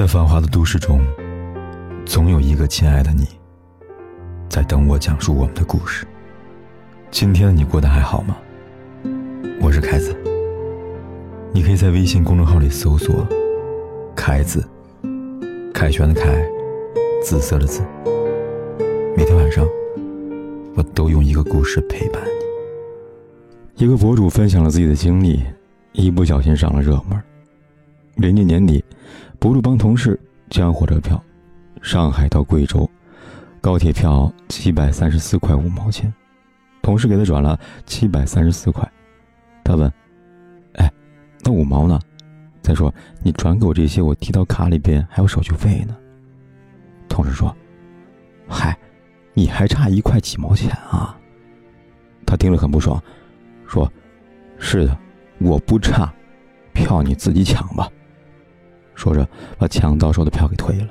[0.00, 0.98] 在繁华的都市中，
[2.06, 3.26] 总有一个亲爱的你，
[4.48, 6.06] 在等我讲述我们的故事。
[7.10, 8.34] 今天的你过得还好吗？
[9.60, 10.16] 我是凯子，
[11.52, 13.28] 你可以在微信公众号里搜索
[14.16, 14.66] “凯子”，
[15.74, 16.42] 凯旋的凯，
[17.22, 17.82] 紫色的紫。
[19.14, 19.68] 每天晚上，
[20.76, 22.22] 我都用一个故事陪伴
[23.76, 23.84] 你。
[23.84, 25.44] 一个博主分享了自己的经历，
[25.92, 27.22] 一不小心上了热门。
[28.20, 28.84] 临近年底。
[29.38, 30.20] 博主帮同事
[30.50, 31.22] 抢火车票，
[31.80, 32.88] 上海到贵州，
[33.62, 36.12] 高铁票七百三十四块五毛钱，
[36.82, 38.86] 同事给他转了七百三十四块，
[39.64, 39.90] 他问
[40.76, 40.92] ：“哎，
[41.42, 41.98] 那五毛呢？
[42.60, 45.96] 再说你转给我这些，我提到卡里边还有手续费呢。”
[47.08, 47.56] 同事说
[48.46, 48.78] ：“嗨，
[49.32, 51.18] 你还差一块几毛钱啊？”
[52.26, 53.02] 他听了很不爽，
[53.66, 53.90] 说
[54.60, 54.98] ：“是的，
[55.38, 56.12] 我不差，
[56.74, 57.90] 票你自己抢吧。”
[59.00, 60.88] 说着，把抢到手的票给退了。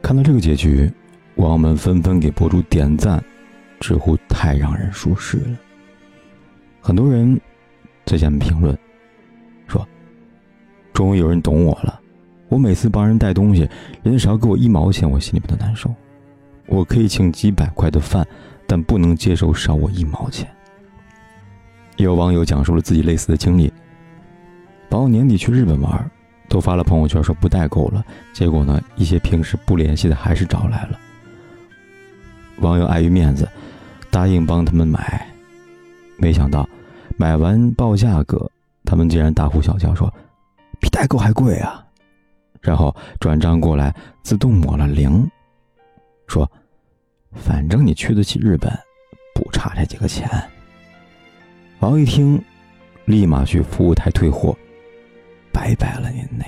[0.00, 0.90] 看到这个结局，
[1.34, 3.22] 网友们纷纷给博主点赞，
[3.80, 5.58] 直呼太让人舒适了。
[6.80, 7.38] 很多人
[8.06, 8.74] 在下面评论
[9.68, 9.86] 说
[10.94, 12.00] ：“终于有人懂我了。
[12.48, 13.68] 我每次帮人带东西，
[14.02, 15.94] 人家少给我一毛钱，我心里边都难受。
[16.64, 18.26] 我可以请几百块的饭，
[18.66, 20.50] 但不能接受少我一毛钱。”
[21.98, 23.70] 有网友讲述了自己类似的经历：
[24.88, 26.10] 朋友年底去日本玩。
[26.48, 30.98] 都发了朋友圈说不代购了，结果呢，一些平时不联系的还是找来了。
[32.58, 33.48] 网友碍于面子，
[34.10, 35.26] 答应帮他们买，
[36.16, 36.68] 没想到
[37.16, 38.50] 买完报价格，
[38.84, 40.12] 他们竟然大呼小叫说
[40.80, 41.84] 比代购还贵啊！
[42.60, 45.28] 然后转账过来自动抹了零，
[46.28, 46.50] 说
[47.32, 48.72] 反正你去得起日本，
[49.34, 50.30] 不差这几个钱。
[51.80, 52.40] 王一听，
[53.04, 54.56] 立马去服务台退货。
[55.54, 56.44] 拜拜了，您嘞。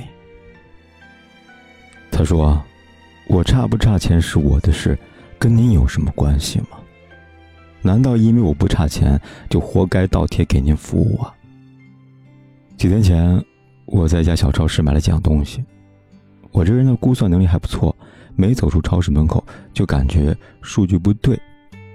[2.10, 2.60] 他说
[3.28, 4.98] ：“我差不差钱是我的事，
[5.38, 6.78] 跟您有什么关系吗？
[7.82, 9.18] 难道因为我不差钱，
[9.48, 11.32] 就活该倒贴给您服务啊？”
[12.76, 13.42] 几天前，
[13.84, 15.64] 我在一家小超市买了几样东西，
[16.50, 17.94] 我这人的估算能力还不错，
[18.34, 21.40] 没走出超市门口就感觉数据不对，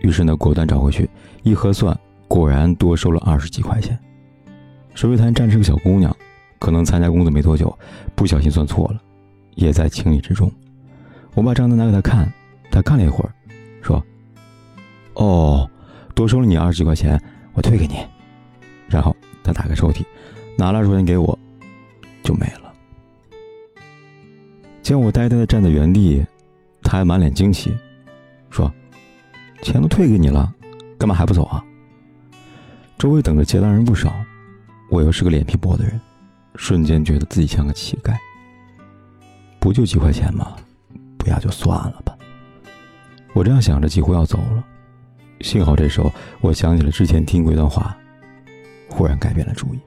[0.01, 1.09] 于是呢果断找回去，
[1.43, 1.95] 一核算，
[2.27, 3.99] 果然多收了二十几块钱。
[4.95, 6.15] 收银台站着个小姑娘。
[6.61, 7.75] 可能参加工作没多久，
[8.13, 9.01] 不小心算错了，
[9.55, 10.49] 也在情理之中。
[11.33, 12.31] 我把账单拿给他看，
[12.69, 13.33] 他看了一会儿，
[13.81, 14.05] 说
[15.15, 15.67] ：“哦，
[16.13, 17.19] 多收了你二十几块钱，
[17.53, 17.95] 我退给你。”
[18.87, 20.05] 然后他打开抽屉，
[20.55, 21.35] 拿了二十块钱给我，
[22.21, 22.71] 就没了。
[24.83, 26.23] 见我呆呆的站在原地，
[26.83, 27.75] 他还满脸惊奇，
[28.51, 28.71] 说
[29.63, 30.53] ：“钱都退给你了，
[30.99, 31.65] 干嘛还不走啊？”
[32.99, 34.13] 周围等着接单人不少，
[34.91, 35.99] 我又是个脸皮薄的人。
[36.55, 38.15] 瞬间觉得自己像个乞丐。
[39.59, 40.55] 不就几块钱吗？
[41.17, 42.17] 不要就算了吧。
[43.33, 44.63] 我这样想着，几乎要走了。
[45.41, 47.95] 幸好这时候我想起了之前听过一段话，
[48.89, 49.79] 忽然改变了主意。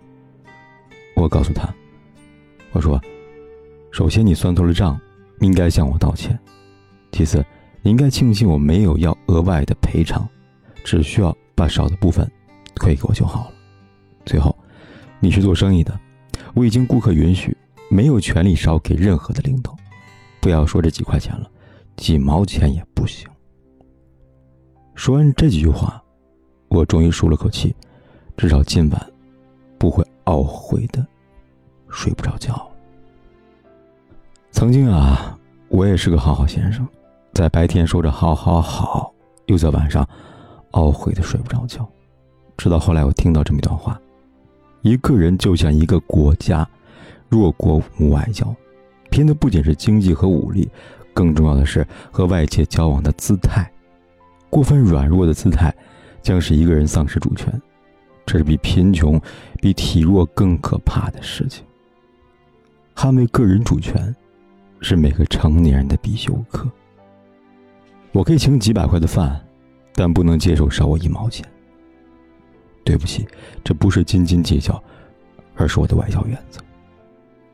[1.17, 1.69] 我告诉他
[2.73, 3.01] ：“我说，
[3.91, 4.99] 首先你算错了账，
[5.41, 6.39] 应该向我道歉。
[7.13, 7.45] 其次，
[7.83, 10.29] 你应该庆幸我没有要额外的赔偿，
[10.85, 12.31] 只需要把少的部分
[12.77, 13.55] 退给我就好了。
[14.25, 14.57] 最后，
[15.21, 15.99] 你是做生意的。”
[16.55, 17.57] 未经顾客允许，
[17.89, 19.77] 没有权利少给任何的零头。
[20.41, 21.51] 不要说这几块钱了，
[21.97, 23.29] 几毛钱也不行。
[24.95, 26.03] 说完这几句话，
[26.69, 27.75] 我终于舒了口气，
[28.37, 29.13] 至少今晚
[29.79, 31.05] 不会懊悔的
[31.89, 32.71] 睡不着觉。
[34.53, 35.37] 曾经啊，
[35.69, 36.87] 我也是个好好先生，
[37.33, 39.13] 在白天说着好好好，
[39.47, 40.09] 又在晚上
[40.73, 41.85] 懊悔的睡不着觉。
[42.57, 44.01] 直到后来，我听到这么一段话。
[44.85, 46.69] 一个人就像一个国家，
[47.31, 48.55] 弱国无外交，
[49.11, 50.69] 拼的不仅是经济和武力，
[51.15, 53.67] 更重要的是和外界交往的姿态。
[54.51, 55.75] 过分软弱的姿态，
[56.21, 57.51] 将使一个人丧失主权，
[58.27, 59.19] 这是比贫穷、
[59.59, 61.65] 比体弱更可怕的事情。
[62.95, 64.15] 捍卫个人主权，
[64.83, 66.71] 是每个成年人的必修课。
[68.13, 69.43] 我可以请几百块的饭，
[69.95, 71.43] 但不能接受少我一毛钱。
[72.85, 73.27] 对不起，
[73.65, 74.83] 这不是斤斤计较，
[75.57, 76.61] 而是我的外交原则。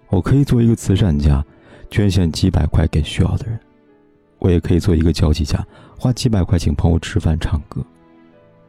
[0.08, 1.44] 我可以做一个慈善家，
[1.88, 3.56] 捐献几百块给需要的人；
[4.40, 5.64] 我也可以做一个交际家，
[5.96, 7.80] 花几百块请朋友吃饭、唱歌。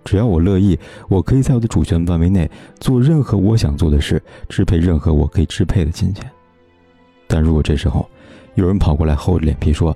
[0.04, 0.78] 只要我乐意，
[1.10, 2.50] 我可以在我的主权范围内
[2.80, 6.30] 做任何我想做的事，支配任何我可以支配的金钱。
[7.28, 8.08] 但如果这时候
[8.56, 9.96] 有人跑过来厚着脸皮说：“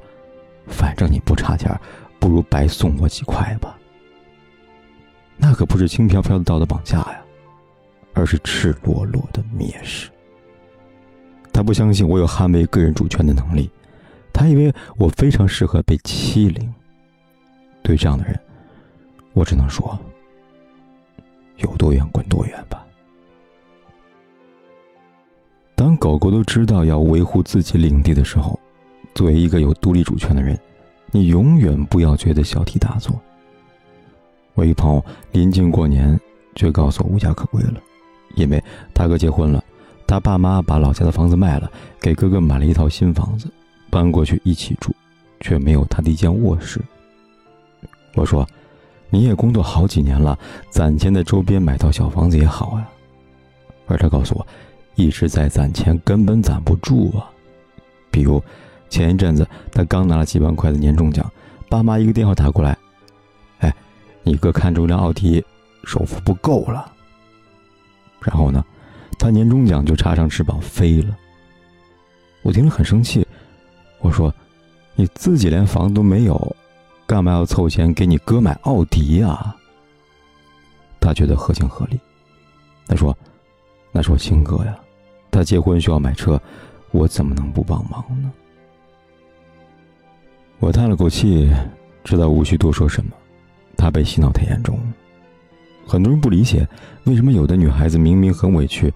[0.67, 1.71] 反正你不差钱，
[2.19, 3.77] 不如白送我几块吧。”
[5.37, 7.21] 那可不是轻飘飘的道德绑架呀，
[8.13, 10.09] 而是赤裸裸的蔑视。
[11.53, 13.69] 他不相信我有捍卫个人主权的能力，
[14.33, 16.73] 他以为我非常适合被欺凌。
[17.83, 18.39] 对这样的人，
[19.33, 19.97] 我只能说：
[21.57, 22.85] 有多远滚多远吧。
[25.75, 28.59] 当狗狗都知道要维护自己领地的时候，
[29.13, 30.59] 作为一个有独立主权的人，
[31.11, 33.21] 你永远不要觉得小题大做。
[34.55, 36.19] 我一朋友临近过年，
[36.55, 37.75] 却告诉我无家可归了，
[38.35, 38.61] 因为
[38.93, 39.63] 大哥结婚了，
[40.07, 41.71] 他爸妈把老家的房子卖了，
[42.01, 43.47] 给哥哥买了一套新房子，
[43.89, 44.91] 搬过去一起住，
[45.41, 46.81] 却没有他的一间卧室。
[48.15, 48.47] 我说
[49.11, 52.89] ：“你也工作好几年了，攒钱在周边买套小房子也好啊。”
[53.87, 54.47] 而他告诉我。
[54.97, 57.27] 一直在攒钱，根本攒不住啊！
[58.09, 58.41] 比如
[58.87, 61.29] 前一阵子，他刚拿了几万块的年终奖，
[61.67, 62.77] 爸妈一个电话打过来：“，
[64.25, 65.41] 你哥看中辆奥迪，
[65.83, 66.91] 首付不够了。”
[68.19, 68.65] 然后呢，
[69.19, 71.15] 他年终奖就插上翅膀飞了。
[72.41, 73.25] 我听了很生气，
[73.99, 74.33] 我说
[74.95, 76.55] ：“你自己连房都没有，
[77.05, 79.55] 干嘛要凑钱给你哥买奥迪呀？”
[80.99, 81.99] 他觉得合情合理，
[82.87, 83.15] 他说
[83.93, 84.75] ：“那是我亲哥呀。”
[85.29, 86.41] 他结婚需要买车，
[86.91, 88.31] 我怎么能不帮忙呢？
[90.59, 91.53] 我叹了口气，
[92.03, 93.11] 知道无需多说什么。
[93.77, 94.79] 他被洗脑太严重，
[95.85, 96.67] 很多人不理解
[97.05, 98.93] 为什么有的女孩子明明很委屈，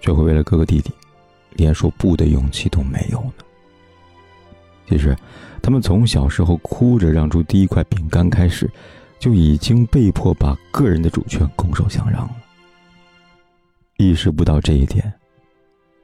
[0.00, 0.90] 却会为了哥哥弟弟，
[1.54, 3.44] 连说不的勇气都没有呢？
[4.88, 5.16] 其实，
[5.62, 8.70] 他们从小时候哭着让出第一块饼干开始，
[9.18, 12.36] 就已经被迫把个人的主权拱手相让了。
[13.96, 15.12] 意识不到这一点。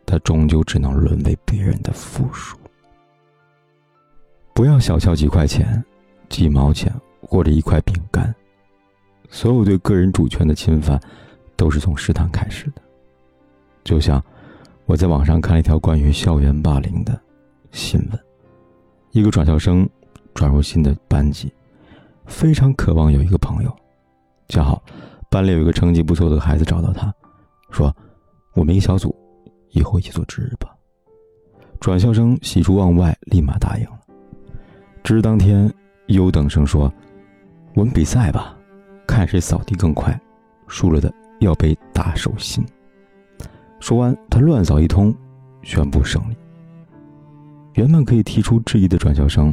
[0.05, 2.59] 他终究只能沦为别人的附属。
[4.53, 5.83] 不要小瞧几块钱、
[6.29, 8.35] 几毛钱或者一块饼干，
[9.31, 11.01] 所有对个人主权的侵犯，
[11.57, 12.83] 都是从试探开始的。
[13.85, 14.23] 就像
[14.85, 17.19] 我在网上看了一条关于校园霸凌的
[17.71, 18.21] 新闻，
[19.13, 19.89] 一个转校生
[20.35, 21.53] 转入新的班级，
[22.27, 23.75] 非常渴望有一个朋友。
[24.49, 24.83] 恰好
[25.31, 27.13] 班里有一个成绩不错的孩子找到他，
[27.71, 27.95] 说
[28.55, 29.15] ：“我们一小组。”
[29.75, 30.77] 以后一起做值日吧。
[31.81, 33.99] 转校生喜出望外，立马答应了。
[35.03, 35.73] 值日当天，
[36.09, 36.93] 优等生说
[37.75, 38.57] ：“我们比赛吧，
[39.07, 40.19] 看谁扫地更快，
[40.67, 42.65] 输了的要被打手心。”
[43.81, 45.15] 说完，他乱扫一通，
[45.63, 46.37] 宣布胜利。
[47.75, 49.53] 原本可以提出质疑的转校生，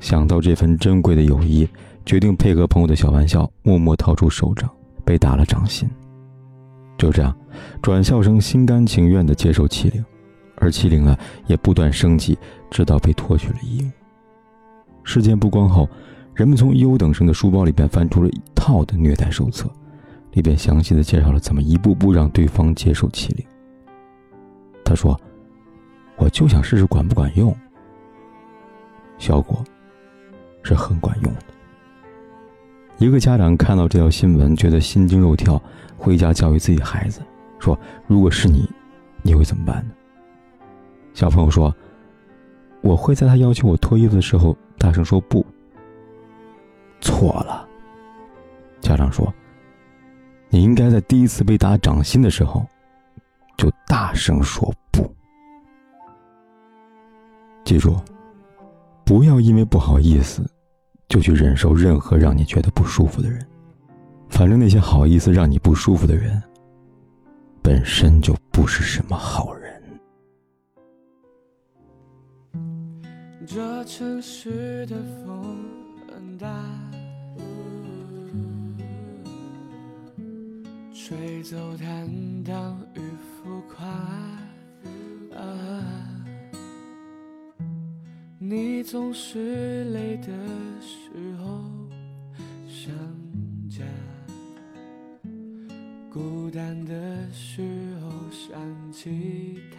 [0.00, 1.68] 想到这份珍贵的友谊，
[2.06, 4.68] 决定配合朋友的小玩笑，默默掏出手掌，
[5.04, 5.88] 被打了掌心。
[6.96, 7.36] 就这样，
[7.82, 10.04] 转校生心甘情愿地接受欺凌，
[10.56, 11.16] 而欺凌啊
[11.46, 12.36] 也不断升级，
[12.70, 13.90] 直到被脱去了衣物。
[15.04, 15.88] 事件曝光后，
[16.38, 19.68] 人们从优等生的书包里边翻出了一套的虐待手册，
[20.34, 23.44] 里边详细的介绍了怎么一步步让对方接受欺凌。
[24.84, 25.20] 他说
[26.16, 27.52] ：“我就想试试管不管用。”
[29.18, 29.64] 效果
[30.62, 31.42] 是很管用的。
[32.98, 35.60] 一个家长看到这条新闻，觉得心惊肉跳。
[35.96, 37.20] 回家教育自己孩子，
[37.58, 37.76] 说
[38.06, 38.70] ：“如果是你，
[39.22, 39.90] 你会怎么办呢？”
[41.14, 41.74] 小朋友说
[42.80, 45.44] ：“我会在他要求我脱衣服的时候大声说不。”
[47.08, 47.66] 错了。
[48.82, 49.32] 家长说
[50.50, 52.64] ：“你应该在第一次被打掌心的时候，
[53.56, 55.10] 就大声说不。”
[57.64, 57.96] 记住，
[59.04, 60.44] 不要因为不好意思，
[61.08, 63.44] 就去忍受任何让你觉得不舒服的人。
[64.28, 66.40] 反正那些好意思让你不舒服的人，
[67.62, 69.82] 本身就不是什么好人。
[73.46, 75.56] 这城市的风
[81.08, 82.06] 吹走坦
[82.44, 83.86] 荡与浮夸。
[85.34, 85.82] 啊
[88.38, 90.26] 你总是累的
[90.82, 91.08] 时
[91.42, 91.64] 候
[92.68, 92.92] 想
[93.70, 93.86] 家。
[96.12, 97.62] 孤单的时
[98.02, 98.60] 候想
[98.92, 99.78] 起他，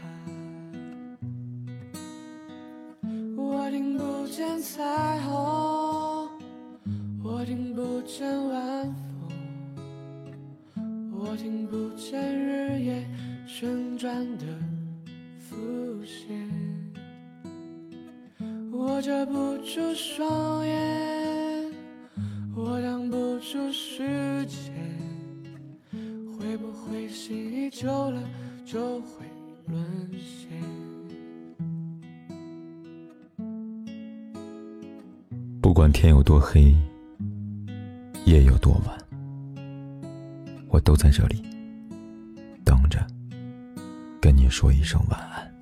[3.37, 6.27] 我听不见彩虹，
[7.23, 8.78] 我听不见晚，
[11.41, 13.07] 听不见日夜
[13.47, 14.43] 旋转的
[15.39, 15.55] 浮
[16.03, 16.37] 现，
[18.69, 21.71] 我遮不住双眼，
[22.53, 24.73] 我挡不住时间。
[26.37, 28.21] 会不会心已久了，
[28.65, 29.25] 就会
[29.67, 30.49] 沦陷。
[35.61, 36.75] 不管天有多黑，
[38.25, 38.98] 夜有多晚，
[40.89, 41.43] 都在这里
[42.65, 43.05] 等着
[44.19, 45.53] 跟你说一声晚安。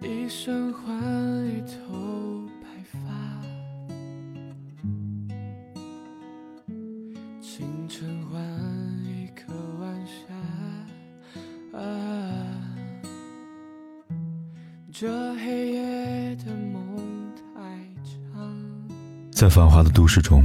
[0.00, 0.96] 一生换
[1.48, 3.00] 一头白发
[7.40, 8.40] 青春换
[9.04, 11.82] 一个晚霞啊
[14.92, 17.60] 这黑夜的梦太
[18.04, 18.48] 长。
[19.32, 20.44] 在繁华的都市中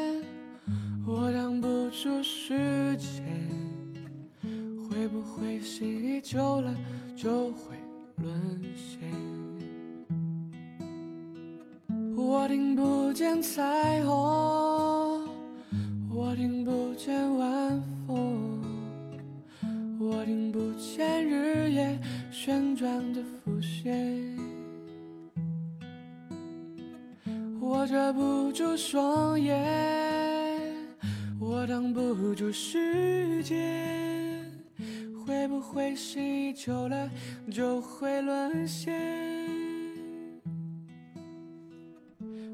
[1.91, 3.21] 挡不住时间，
[4.89, 6.73] 会不会心一久了
[7.17, 7.75] 就会
[8.15, 8.33] 沦
[8.73, 9.01] 陷？
[12.15, 15.27] 我听不见彩虹，
[16.09, 18.61] 我听不见晚风，
[19.99, 21.99] 我听不见日夜
[22.31, 24.33] 旋转的浮现。
[27.59, 29.59] 我遮不住双眼，
[31.61, 34.51] 我挡不住时间，
[35.13, 37.07] 会不会心一久了
[37.51, 38.91] 就会沦陷？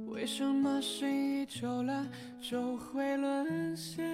[0.07, 2.05] 为什么心一久了
[2.41, 4.05] 就会沦陷？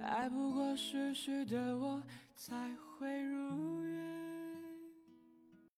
[0.00, 2.00] 爱不过时时的我
[2.36, 4.13] 才会如愿。